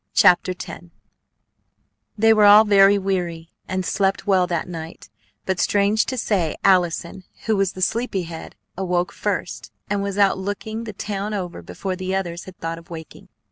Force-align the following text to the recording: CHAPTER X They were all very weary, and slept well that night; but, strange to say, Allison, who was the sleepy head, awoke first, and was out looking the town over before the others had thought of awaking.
CHAPTER 0.15 0.53
X 0.67 0.85
They 2.17 2.33
were 2.33 2.45
all 2.45 2.63
very 2.63 2.97
weary, 2.97 3.51
and 3.67 3.85
slept 3.85 4.25
well 4.25 4.47
that 4.47 4.67
night; 4.67 5.09
but, 5.45 5.59
strange 5.59 6.07
to 6.07 6.17
say, 6.17 6.55
Allison, 6.63 7.23
who 7.45 7.55
was 7.55 7.73
the 7.73 7.83
sleepy 7.83 8.23
head, 8.23 8.55
awoke 8.75 9.11
first, 9.11 9.71
and 9.91 10.01
was 10.01 10.17
out 10.17 10.39
looking 10.39 10.85
the 10.85 10.93
town 10.93 11.35
over 11.35 11.61
before 11.61 11.95
the 11.95 12.15
others 12.15 12.45
had 12.45 12.57
thought 12.57 12.79
of 12.79 12.89
awaking. 12.89 13.27